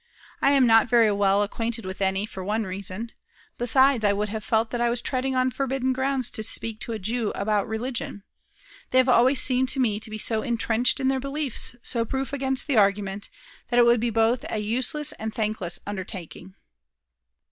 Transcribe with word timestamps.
I 0.41 0.53
am 0.53 0.65
not 0.65 0.89
very 0.89 1.11
well 1.11 1.43
acquainted 1.43 1.85
with 1.85 2.01
any, 2.01 2.25
for 2.25 2.43
one 2.43 2.63
reason; 2.63 3.11
besides, 3.59 4.03
I 4.03 4.13
would 4.13 4.29
have 4.29 4.43
felt 4.43 4.71
that 4.71 4.81
I 4.81 4.89
was 4.89 4.99
treading 4.99 5.35
on 5.35 5.51
forbidden 5.51 5.93
grounds 5.93 6.31
to 6.31 6.41
speak 6.41 6.79
to 6.79 6.93
a 6.93 6.97
Jew 6.97 7.29
about 7.35 7.67
religion. 7.67 8.23
They 8.89 8.97
have 8.97 9.07
always 9.07 9.39
seemed 9.39 9.69
to 9.69 9.79
me 9.79 9.99
to 9.99 10.09
be 10.09 10.17
so 10.17 10.41
intrenched 10.41 10.99
in 10.99 11.07
their 11.07 11.19
beliefs, 11.19 11.75
so 11.83 12.03
proof 12.03 12.33
against 12.33 12.67
argument, 12.71 13.29
that 13.69 13.77
it 13.77 13.85
would 13.85 13.99
be 13.99 14.09
both 14.09 14.43
a 14.49 14.57
useless 14.57 15.11
and 15.19 15.35
thankless 15.35 15.77
undertaking." 15.85 16.55